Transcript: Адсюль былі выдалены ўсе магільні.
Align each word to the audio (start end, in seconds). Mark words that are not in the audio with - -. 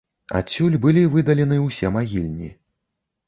Адсюль 0.37 0.77
былі 0.85 1.03
выдалены 1.17 1.59
ўсе 1.67 1.91
магільні. 1.97 2.49